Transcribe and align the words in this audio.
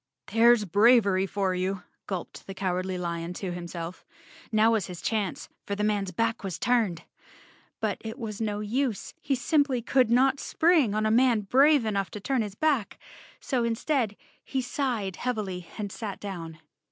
"There's 0.33 0.65
bravery 0.65 1.27
for 1.27 1.53
you," 1.53 1.83
gulped 2.07 2.47
the 2.47 2.55
Cowardly 2.55 2.97
Lion 2.97 3.33
to 3.33 3.51
himself. 3.51 4.03
Now 4.51 4.71
vias 4.71 4.87
his 4.87 4.99
chance, 4.99 5.47
for 5.67 5.75
the 5.75 5.83
man's 5.83 6.11
back 6.11 6.43
was 6.43 6.57
turned. 6.57 7.03
But 7.79 7.99
it 8.01 8.17
was 8.17 8.41
no 8.41 8.61
use; 8.61 9.13
he 9.21 9.35
simply 9.35 9.79
could 9.83 10.09
not 10.09 10.39
spring 10.39 10.95
on 10.95 11.05
a 11.05 11.11
man 11.11 11.41
brave 11.41 11.85
enough 11.85 12.09
to 12.17 12.19
turn 12.19 12.41
his 12.41 12.55
back, 12.55 12.97
so 13.39 13.63
instead 13.63 14.17
he 14.43 14.59
sighed 14.59 15.17
heavily 15.17 15.67
and 15.77 15.91
sat 15.91 16.19
down. 16.19 16.57